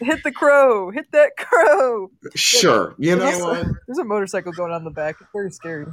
Hit 0.00 0.22
the 0.24 0.32
crow! 0.32 0.90
Hit 0.90 1.10
that 1.12 1.36
crow! 1.36 2.10
Sure. 2.34 2.94
You 2.98 3.16
know 3.16 3.24
There's 3.24 3.40
a, 3.40 3.72
there's 3.86 3.98
a 3.98 4.04
motorcycle 4.04 4.52
going 4.52 4.72
on 4.72 4.78
in 4.78 4.84
the 4.84 4.90
back. 4.90 5.16
It's 5.20 5.30
very 5.32 5.50
scary. 5.50 5.86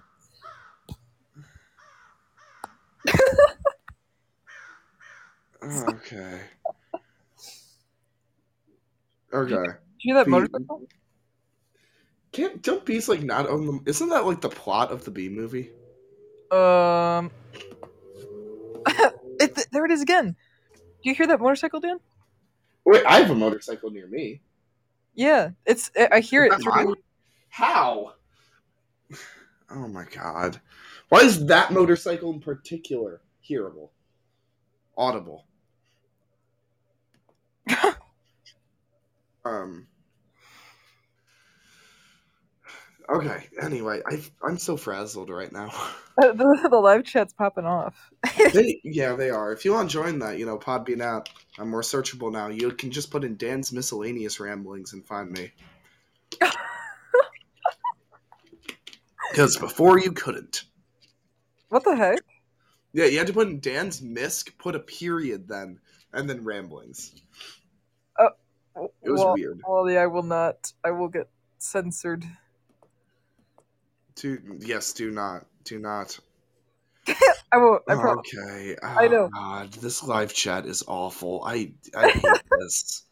Okay. 5.64 6.42
Okay. 9.34 9.54
You 9.54 9.74
hear 9.98 10.16
that 10.16 10.28
motorcycle? 10.28 10.88
Can't 12.32 12.62
don't 12.62 12.86
bees 12.86 13.10
like 13.10 13.24
not 13.24 13.48
own 13.48 13.66
them? 13.66 13.82
Isn't 13.86 14.10
that 14.10 14.26
like 14.26 14.42
the 14.42 14.50
plot 14.50 14.92
of 14.92 15.06
the 15.06 15.12
bee 15.12 15.30
movie? 15.30 15.72
Um, 16.52 17.32
it, 19.40 19.68
there 19.72 19.86
it 19.86 19.92
is 19.92 20.02
again. 20.02 20.36
Do 20.74 21.10
you 21.10 21.16
hear 21.16 21.28
that 21.28 21.40
motorcycle, 21.40 21.80
Dan? 21.80 21.98
Wait, 22.86 23.06
I 23.06 23.20
have 23.20 23.32
a 23.32 23.36
motorcycle 23.36 23.90
near 23.90 24.08
me. 24.08 24.42
Yeah, 25.16 25.52
it's. 25.66 25.90
I 25.98 26.10
I 26.14 26.20
hear 26.20 26.46
Is 26.46 26.54
it 26.54 26.62
through. 26.62 26.96
How? 27.50 28.14
Oh 29.68 29.88
my 29.88 30.06
god. 30.14 30.62
Why 31.10 31.22
is 31.22 31.46
that 31.48 31.72
motorcycle 31.72 32.34
in 32.34 32.40
particular 32.40 33.22
hearable? 33.48 33.90
Audible. 34.98 35.46
um 39.46 39.88
Okay, 43.08 43.48
anyway, 43.62 44.02
I 44.06 44.20
I'm 44.44 44.58
so 44.58 44.78
frazzled 44.78 45.30
right 45.30 45.52
now. 45.52 45.72
the, 46.18 46.68
the 46.70 46.78
live 46.78 47.04
chat's 47.04 47.34
popping 47.34 47.66
off. 47.66 47.94
they, 48.54 48.82
yeah, 48.84 49.16
they 49.16 49.30
are. 49.30 49.52
If 49.54 49.64
you 49.64 49.74
want 49.74 49.92
to 49.92 49.94
join 49.94 50.20
that, 50.20 50.40
you 50.40 50.46
know, 50.48 50.58
Podbean 50.58 51.02
app, 51.02 51.30
I'm 51.60 51.70
more 51.70 51.82
searchable 51.82 52.32
now. 52.32 52.48
You 52.48 52.72
can 52.72 52.90
just 52.90 53.12
put 53.12 53.24
in 53.24 53.38
Dan's 53.38 53.72
miscellaneous 53.72 54.40
ramblings 54.40 54.94
and 54.94 55.06
find 55.06 55.30
me. 55.30 55.52
Because 59.30 59.58
before 59.58 60.00
you 60.00 60.12
couldn't. 60.12 60.64
What 61.76 61.84
the 61.84 61.94
heck? 61.94 62.20
Yeah, 62.94 63.04
you 63.08 63.18
had 63.18 63.28
to 63.28 63.34
put 63.34 63.50
in 63.50 63.60
Dan's 63.60 64.02
misc, 64.02 64.58
put 64.58 64.76
a 64.76 64.80
period 64.80 65.46
then, 65.46 65.78
and 66.14 66.30
then 66.30 66.46
ramblings. 66.46 67.12
Oh. 68.18 68.30
It 69.04 69.12
was 69.12 69.20
well, 69.20 69.34
weird. 69.34 69.60
Wally, 69.68 69.98
I 69.98 70.06
will 70.06 70.24
not. 70.24 70.72
I 70.86 70.92
will 70.92 71.10
get 71.10 71.28
censored. 71.58 72.24
Do 74.16 74.40
yes, 74.60 74.94
do 74.94 75.12
not, 75.12 75.48
do 75.66 75.78
not. 75.78 76.18
I 77.52 77.58
will. 77.58 77.80
I 77.90 77.96
promise. 77.96 78.34
okay. 78.34 78.78
Oh, 78.82 78.88
I 78.88 79.08
Oh, 79.08 79.10
know. 79.10 79.30
God, 79.34 79.74
this 79.74 80.02
live 80.02 80.34
chat 80.34 80.66
is 80.66 80.82
awful. 80.88 81.44
I 81.46 81.74
I 81.94 82.10
hate 82.12 82.24
this. 82.62 83.04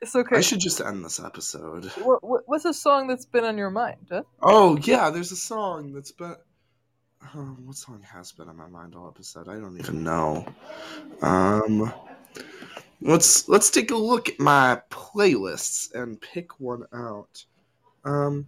It's 0.00 0.14
okay. 0.14 0.36
I 0.36 0.40
should 0.40 0.60
just 0.60 0.80
end 0.80 1.04
this 1.04 1.18
episode. 1.18 1.86
What, 1.96 2.22
what, 2.22 2.42
what's 2.46 2.64
a 2.64 2.72
song 2.72 3.08
that's 3.08 3.26
been 3.26 3.44
on 3.44 3.58
your 3.58 3.70
mind? 3.70 4.06
Huh? 4.08 4.22
Oh 4.40 4.76
yeah, 4.76 5.10
there's 5.10 5.32
a 5.32 5.36
song 5.36 5.92
that's 5.94 6.12
been. 6.12 6.36
Um, 7.34 7.66
what 7.66 7.76
song 7.76 8.02
has 8.02 8.32
been 8.32 8.48
on 8.48 8.56
my 8.56 8.68
mind 8.68 8.94
all 8.94 9.08
episode? 9.08 9.48
I 9.48 9.54
don't 9.54 9.78
even 9.78 10.04
know. 10.04 10.46
Um, 11.22 11.92
let's 13.00 13.48
let's 13.48 13.70
take 13.70 13.90
a 13.90 13.96
look 13.96 14.28
at 14.28 14.38
my 14.38 14.80
playlists 14.90 15.92
and 15.94 16.20
pick 16.20 16.60
one 16.60 16.84
out. 16.92 17.44
Um, 18.04 18.46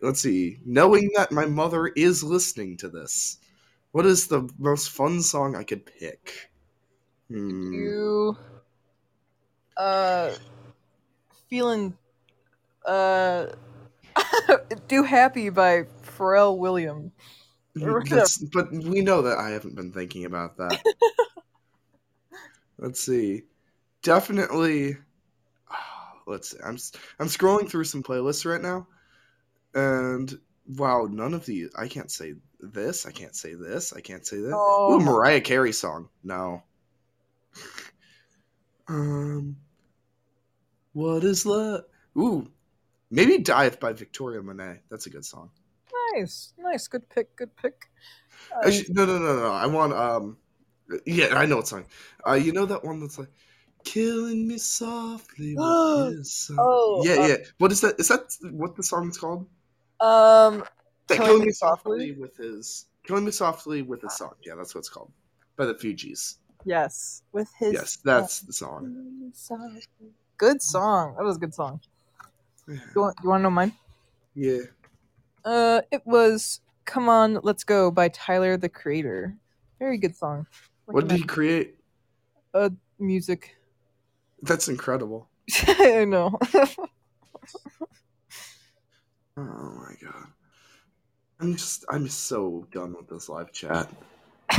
let's 0.00 0.20
see. 0.20 0.58
Knowing 0.64 1.10
that 1.14 1.30
my 1.30 1.46
mother 1.46 1.88
is 1.88 2.24
listening 2.24 2.76
to 2.78 2.88
this, 2.88 3.38
what 3.92 4.06
is 4.06 4.26
the 4.26 4.48
most 4.58 4.90
fun 4.90 5.20
song 5.20 5.54
I 5.54 5.62
could 5.62 5.86
pick? 5.86 6.50
Hmm. 7.28 7.72
You, 7.72 8.36
uh, 9.76 10.32
feeling, 11.48 11.96
uh, 12.84 13.46
"Do 14.88 15.04
Happy" 15.04 15.50
by 15.50 15.84
Pharrell 16.02 16.58
Williams. 16.58 17.12
That's, 18.08 18.38
but 18.38 18.72
we 18.72 19.00
know 19.02 19.22
that 19.22 19.38
I 19.38 19.50
haven't 19.50 19.74
been 19.74 19.92
thinking 19.92 20.24
about 20.24 20.56
that. 20.58 20.82
let's 22.78 23.00
see. 23.00 23.42
Definitely. 24.02 24.96
Let's 26.26 26.50
see. 26.50 26.58
I'm 26.64 26.76
I'm 27.18 27.26
scrolling 27.26 27.68
through 27.68 27.84
some 27.84 28.02
playlists 28.02 28.44
right 28.44 28.60
now, 28.60 28.86
and 29.74 30.38
wow, 30.76 31.08
none 31.10 31.32
of 31.32 31.46
these. 31.46 31.70
I 31.76 31.88
can't 31.88 32.10
say 32.10 32.34
this. 32.60 33.06
I 33.06 33.12
can't 33.12 33.34
say 33.34 33.54
this. 33.54 33.92
I 33.92 34.00
can't 34.00 34.26
say 34.26 34.36
that. 34.38 34.52
Oh. 34.54 34.94
Ooh, 34.94 35.00
Mariah 35.04 35.40
Carey 35.40 35.72
song. 35.72 36.08
No. 36.22 36.62
um. 38.88 39.56
What 40.92 41.24
is 41.24 41.46
love? 41.46 41.84
Ooh, 42.16 42.50
maybe 43.10 43.38
"Dive" 43.38 43.78
by 43.78 43.92
Victoria 43.92 44.42
Monet. 44.42 44.80
That's 44.90 45.06
a 45.06 45.10
good 45.10 45.24
song. 45.24 45.50
Nice, 46.14 46.52
nice, 46.58 46.88
good 46.88 47.08
pick, 47.08 47.34
good 47.36 47.54
pick. 47.56 47.90
Uh, 48.64 48.70
no, 48.90 49.04
no, 49.04 49.18
no, 49.18 49.36
no. 49.36 49.52
I 49.52 49.66
want 49.66 49.92
um, 49.92 50.36
yeah, 51.06 51.34
I 51.34 51.46
know 51.46 51.56
what 51.56 51.68
song. 51.68 51.84
Uh, 52.26 52.34
you 52.34 52.52
know 52.52 52.66
that 52.66 52.84
one 52.84 53.00
that's 53.00 53.18
like, 53.18 53.28
killing 53.84 54.48
me 54.48 54.58
softly. 54.58 55.54
with. 55.56 56.50
Oh, 56.58 57.02
yeah, 57.04 57.14
uh, 57.14 57.26
yeah. 57.26 57.36
What 57.58 57.72
is 57.72 57.80
that? 57.82 57.98
Is 57.98 58.08
that 58.08 58.34
what 58.52 58.76
the 58.76 58.82
song's 58.82 59.18
called? 59.18 59.46
um, 60.00 60.64
That 61.08 61.18
Killing 61.18 61.44
Me 61.44 61.52
Softly? 61.52 62.12
with 62.12 62.36
his 62.36 62.86
killing 63.06 63.24
me 63.24 63.30
softly 63.30 63.82
with 63.82 64.02
his 64.02 64.16
song. 64.16 64.34
Yeah, 64.44 64.54
that's 64.56 64.74
what 64.74 64.80
it's 64.80 64.88
called 64.88 65.10
by 65.56 65.64
the 65.64 65.74
Fugees. 65.74 66.36
yes, 66.64 67.22
with 67.32 67.50
his 67.58 67.72
Yes, 67.72 67.98
that's 68.04 68.40
the 68.40 68.52
song. 68.52 69.32
good 70.36 70.62
song. 70.62 71.14
That 71.16 71.24
was 71.24 71.36
a 71.36 71.40
good 71.40 71.54
song. 71.54 71.80
You 72.68 72.78
want, 72.96 73.16
you 73.22 73.30
want 73.30 73.40
to 73.40 73.42
know 73.44 73.50
mine? 73.50 73.72
Yeah. 74.34 74.60
Uh, 75.48 75.80
it 75.90 76.02
was 76.04 76.60
"Come 76.84 77.08
On, 77.08 77.40
Let's 77.42 77.64
Go" 77.64 77.90
by 77.90 78.08
Tyler 78.08 78.58
the 78.58 78.68
Creator. 78.68 79.34
Very 79.78 79.96
good 79.96 80.14
song. 80.14 80.46
What 80.84 81.08
did 81.08 81.16
he 81.16 81.24
create? 81.24 81.76
Uh, 82.52 82.68
music. 82.98 83.56
That's 84.42 84.68
incredible. 84.68 85.30
I 85.66 86.04
know. 86.04 86.38
Oh 89.40 89.42
my 89.42 89.94
god. 90.02 90.26
I'm 91.38 91.54
just 91.54 91.84
I'm 91.88 92.08
so 92.08 92.66
done 92.72 92.96
with 92.96 93.08
this 93.08 93.28
live 93.28 93.52
chat. 93.52 93.88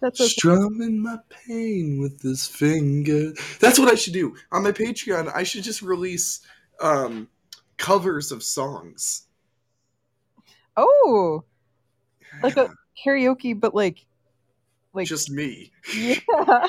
That's 0.00 0.18
okay. 0.18 0.28
Strumming 0.28 1.02
my 1.02 1.18
pain 1.46 1.98
with 2.00 2.20
this 2.22 2.46
finger. 2.46 3.34
That's 3.60 3.78
what 3.78 3.92
I 3.92 3.96
should 3.96 4.14
do. 4.14 4.34
On 4.50 4.62
my 4.62 4.72
Patreon, 4.72 5.30
I 5.34 5.42
should 5.42 5.62
just 5.62 5.82
release 5.82 6.40
um 6.80 7.28
covers 7.76 8.32
of 8.32 8.42
songs. 8.42 9.27
Oh, 10.80 11.42
like 12.42 12.56
a 12.56 12.70
karaoke, 13.04 13.58
but 13.58 13.74
like, 13.74 14.06
like 14.94 15.06
just 15.08 15.30
me. 15.30 15.72
yeah. 15.96 16.18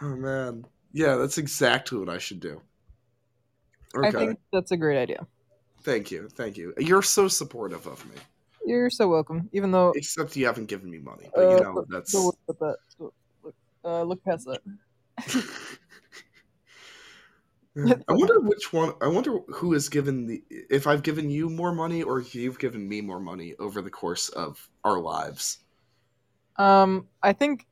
Oh 0.00 0.14
man. 0.14 0.64
Yeah, 0.92 1.16
that's 1.16 1.38
exactly 1.38 1.98
what 1.98 2.08
I 2.08 2.18
should 2.18 2.40
do. 2.40 2.60
I 3.96 4.08
Okay. 4.08 4.18
think 4.18 4.38
that's 4.52 4.70
a 4.70 4.76
great 4.76 4.96
idea. 4.98 5.26
Thank 5.82 6.10
you. 6.10 6.28
Thank 6.28 6.56
you. 6.56 6.74
You're 6.78 7.02
so 7.02 7.26
supportive 7.28 7.86
of 7.86 8.04
me. 8.06 8.16
You're 8.64 8.90
so 8.90 9.08
welcome. 9.08 9.48
Even 9.52 9.70
though 9.70 9.92
Except 9.96 10.36
you 10.36 10.46
haven't 10.46 10.66
given 10.66 10.90
me 10.90 10.98
money. 10.98 11.30
But 11.34 11.46
Uh, 11.46 11.48
you 11.48 11.64
know, 11.64 11.84
that's 11.88 12.12
don't 12.12 12.26
look 12.46 12.58
that. 12.58 12.76
Look, 12.98 13.14
uh, 13.84 14.02
look 14.02 14.22
past 14.24 14.46
that. 14.46 14.60
I 17.78 18.12
wonder 18.12 18.40
which 18.40 18.72
one. 18.72 18.92
I 19.00 19.08
wonder 19.08 19.38
who 19.48 19.72
has 19.72 19.88
given 19.88 20.26
the. 20.26 20.42
If 20.50 20.86
I've 20.86 21.02
given 21.02 21.30
you 21.30 21.48
more 21.48 21.72
money 21.72 22.02
or 22.02 22.20
you've 22.20 22.58
given 22.58 22.88
me 22.88 23.00
more 23.00 23.20
money 23.20 23.54
over 23.58 23.82
the 23.82 23.90
course 23.90 24.28
of 24.28 24.68
our 24.84 24.98
lives. 24.98 25.58
Um, 26.56 27.06
I 27.22 27.32
think. 27.32 27.66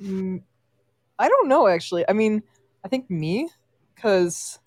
I 0.00 1.28
don't 1.28 1.48
know 1.48 1.68
actually. 1.68 2.08
I 2.08 2.12
mean, 2.12 2.42
I 2.84 2.88
think 2.88 3.10
me, 3.10 3.48
because 3.94 4.58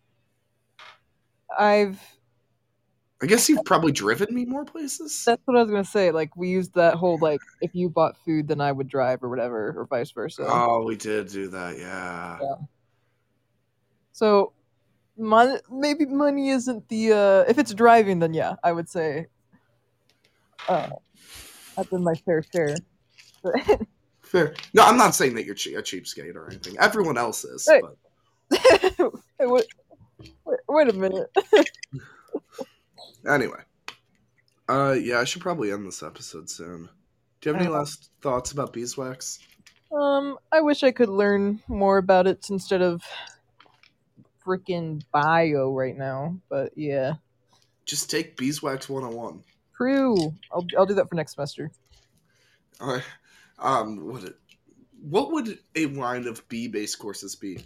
I've 1.57 1.99
I 3.21 3.27
guess 3.27 3.47
you've 3.49 3.63
probably 3.65 3.91
driven 3.91 4.33
me 4.33 4.45
more 4.45 4.65
places. 4.65 5.23
That's 5.25 5.41
what 5.45 5.57
I 5.57 5.61
was 5.61 5.71
gonna 5.71 5.85
say. 5.85 6.11
Like 6.11 6.35
we 6.35 6.49
used 6.49 6.75
that 6.75 6.95
whole 6.95 7.17
like 7.17 7.39
if 7.61 7.73
you 7.73 7.89
bought 7.89 8.17
food, 8.25 8.47
then 8.47 8.61
I 8.61 8.71
would 8.71 8.87
drive 8.87 9.23
or 9.23 9.29
whatever, 9.29 9.73
or 9.75 9.87
vice 9.89 10.11
versa. 10.11 10.45
Oh, 10.47 10.83
we 10.85 10.95
did 10.95 11.29
do 11.29 11.47
that. 11.49 11.77
Yeah. 11.77 12.37
Yeah. 12.41 12.55
So, 14.15 14.53
mon- 15.17 15.59
maybe 15.69 16.05
money 16.05 16.47
isn't 16.49 16.87
the. 16.87 17.11
Uh, 17.11 17.49
if 17.49 17.57
it's 17.57 17.73
driving, 17.73 18.19
then 18.19 18.33
yeah, 18.33 18.55
I 18.63 18.71
would 18.71 18.87
say. 18.87 19.25
Uh, 20.69 20.87
I've 21.77 21.89
been 21.89 22.01
my 22.01 22.13
fair 22.25 22.41
share. 22.41 22.77
Fair. 24.21 24.55
No, 24.73 24.83
I'm 24.83 24.97
not 24.97 25.13
saying 25.13 25.35
that 25.35 25.45
you're 25.45 25.53
che- 25.53 25.75
a 25.75 25.81
cheapskate 25.83 26.33
or 26.35 26.47
anything. 26.47 26.75
Everyone 26.79 27.15
else 27.17 27.43
is. 27.43 27.67
But 27.69 27.97
wait, 29.39 29.65
wait, 30.45 30.59
wait 30.67 30.89
a 30.89 30.93
minute. 30.93 31.29
anyway. 33.29 33.59
Uh, 34.67 34.95
yeah, 34.99 35.19
I 35.19 35.25
should 35.25 35.41
probably 35.43 35.71
end 35.71 35.85
this 35.85 36.01
episode 36.01 36.49
soon. 36.49 36.89
Do 37.41 37.49
you 37.49 37.53
have 37.53 37.61
any 37.61 37.69
Uh, 37.71 37.77
last 37.77 38.09
thoughts 38.21 38.51
about 38.51 38.73
beeswax? 38.73 39.39
Um, 39.91 40.39
I 40.51 40.61
wish 40.61 40.83
I 40.83 40.91
could 40.91 41.09
learn 41.09 41.61
more 41.67 41.99
about 41.99 42.25
it 42.25 42.47
instead 42.49 42.81
of 42.81 43.03
freaking 44.45 45.01
bio 45.11 45.73
right 45.73 45.97
now. 45.97 46.37
But 46.49 46.77
yeah, 46.77 47.13
Just 47.85 48.09
take 48.09 48.37
beeswax 48.37 48.87
101. 48.89 49.43
true. 49.75 50.15
I'll 50.51 50.65
I'll 50.77 50.85
do 50.85 50.93
that 50.95 51.09
for 51.09 51.15
next 51.15 51.33
semester. 51.33 51.71
Uh, 52.79 52.99
um, 53.59 54.05
what 54.07 54.23
it, 54.23 54.35
what 55.01 55.31
would 55.31 55.59
a 55.75 55.85
line 55.87 56.27
of 56.27 56.47
bee-based 56.49 56.99
courses 56.99 57.35
be? 57.35 57.59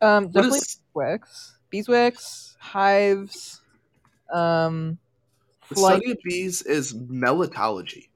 Um, 0.00 0.28
definitely 0.30 0.58
is 0.58 0.76
beeswax, 0.94 1.58
beeswax, 1.70 2.56
hives, 2.60 3.60
um, 4.32 4.98
the 5.68 5.74
flight. 5.74 5.96
study 6.02 6.12
of 6.12 6.18
bees 6.24 6.62
is 6.62 6.94
melittology. 6.94 8.08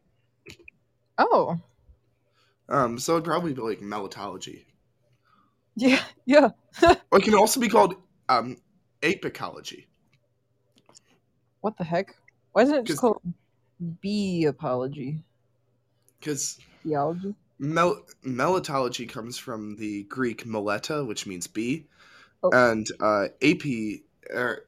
Oh, 1.19 1.61
Um, 2.69 2.99
so 2.99 3.13
it'd 3.15 3.25
probably 3.25 3.53
be 3.55 3.61
like 3.61 3.81
melittology. 3.81 4.65
Yeah, 5.77 6.03
yeah. 6.27 6.51
Or 7.11 7.19
it 7.19 7.25
can 7.25 7.35
also 7.35 7.61
be 7.61 7.69
called 7.69 7.95
um 8.29 8.57
apicology. 9.03 9.87
What 11.61 11.77
the 11.79 11.85
heck? 11.85 12.17
Why 12.53 12.63
isn't 12.63 12.75
it 12.77 12.85
just 12.85 13.01
called 13.01 13.21
bee 14.01 14.45
apology? 14.47 15.19
Because 16.19 16.59
Theology? 16.83 17.35
Mel- 17.59 18.03
melittology 18.25 19.09
comes 19.09 19.39
from 19.39 19.77
the 19.77 20.03
Greek 20.05 20.45
meleta, 20.45 21.07
which 21.07 21.27
means 21.27 21.47
bee, 21.47 21.87
Oh. 22.43 22.51
and 22.53 22.87
uh, 23.01 23.29
api 23.43 24.03
er, 24.31 24.67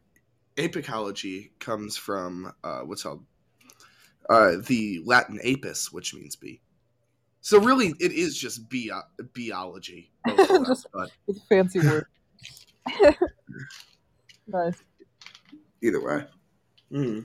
apicology 0.56 1.52
comes 1.58 1.96
from 1.96 2.52
uh, 2.64 2.80
what's 2.80 3.02
called 3.02 3.24
uh, 4.30 4.52
the 4.66 5.02
Latin 5.04 5.38
apis, 5.42 5.92
which 5.92 6.14
means 6.14 6.36
bee. 6.36 6.60
So 7.46 7.60
really, 7.60 7.94
it 8.00 8.10
is 8.10 8.36
just 8.36 8.68
bee 8.68 8.90
biology. 9.32 10.10
both 10.24 10.66
Just- 10.66 10.88
but 10.92 11.12
It's 11.28 11.38
a 11.38 11.42
fancy 11.42 11.78
word. 11.78 12.06
nice. 14.48 14.82
either 15.80 16.02
way, 16.04 16.24
Mm. 16.90 17.24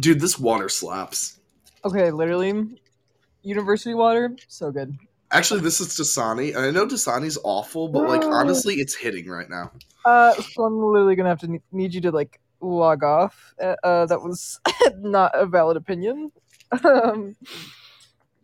dude, 0.00 0.18
this 0.18 0.40
water 0.40 0.68
slaps. 0.68 1.38
Okay, 1.84 2.10
literally, 2.10 2.80
university 3.42 3.94
water, 3.94 4.34
so 4.48 4.72
good. 4.72 4.98
Actually, 5.30 5.60
this 5.60 5.80
is 5.80 5.86
Dasani, 5.90 6.48
and 6.56 6.66
I 6.66 6.72
know 6.72 6.84
Dasani's 6.84 7.38
awful, 7.44 7.86
but 7.88 8.08
like 8.08 8.24
honestly, 8.24 8.74
it's 8.80 8.96
hitting 8.96 9.28
right 9.28 9.48
now. 9.48 9.70
Uh, 10.04 10.34
so 10.34 10.64
I'm 10.64 10.80
literally 10.82 11.14
gonna 11.14 11.28
have 11.28 11.40
to 11.42 11.60
need 11.70 11.94
you 11.94 12.00
to 12.00 12.10
like 12.10 12.40
log 12.60 13.04
off. 13.04 13.54
Uh, 13.62 13.76
uh 13.84 14.06
that 14.06 14.20
was 14.20 14.58
not 14.98 15.30
a 15.32 15.46
valid 15.46 15.76
opinion. 15.76 16.32
Um, 16.84 17.36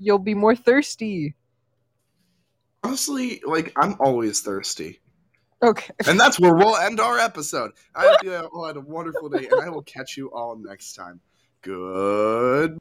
you'll 0.02 0.18
be 0.18 0.34
more 0.34 0.56
thirsty. 0.56 1.34
Honestly, 2.82 3.40
like 3.46 3.72
I'm 3.76 3.96
always 4.00 4.40
thirsty. 4.40 5.00
Okay. 5.62 5.92
And 6.08 6.18
that's 6.18 6.40
where 6.40 6.54
we'll 6.54 6.76
end 6.76 6.98
our 6.98 7.18
episode. 7.18 7.70
I 7.94 8.08
hope 8.08 8.24
you 8.24 8.34
all 8.34 8.66
had 8.66 8.76
a 8.76 8.80
wonderful 8.80 9.28
day, 9.28 9.46
and 9.50 9.60
I 9.60 9.68
will 9.68 9.82
catch 9.82 10.16
you 10.16 10.32
all 10.32 10.56
next 10.56 10.94
time. 10.94 11.20
Good. 11.62 12.76